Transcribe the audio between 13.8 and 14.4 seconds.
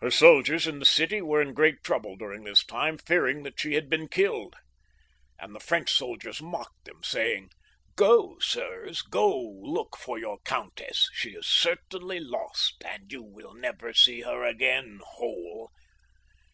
see